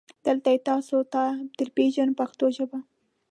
دلته 0.25 0.47
یې 0.53 0.59
تاسو 0.69 0.97
ته 1.13 1.21
درپېژنو 1.59 2.11
په 2.17 2.23
پښتو 2.27 2.45
ژبه. 2.55 2.79